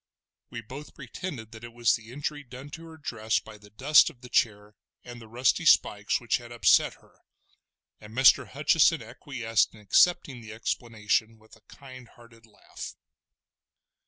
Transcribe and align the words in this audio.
We 0.49 0.61
both 0.61 0.95
pretended 0.95 1.51
that 1.51 1.63
it 1.63 1.73
was 1.73 1.93
the 1.93 2.11
injury 2.11 2.43
done 2.43 2.71
to 2.71 2.85
her 2.87 2.97
dress 2.97 3.39
by 3.39 3.59
the 3.59 3.69
dust 3.69 4.09
of 4.09 4.21
the 4.21 4.29
chair, 4.29 4.73
and 5.03 5.21
the 5.21 5.27
rusty 5.27 5.63
spikes 5.63 6.19
which 6.19 6.37
had 6.37 6.51
upset 6.51 6.95
her, 7.01 7.19
and 7.99 8.11
Mr. 8.11 8.47
Hutcheson 8.47 9.03
acquiesced 9.03 9.75
in 9.75 9.79
accepting 9.79 10.41
the 10.41 10.53
explanation 10.53 11.37
with 11.37 11.55
a 11.55 11.61
kind 11.69 12.07
hearted 12.07 12.47
laugh. 12.47 12.95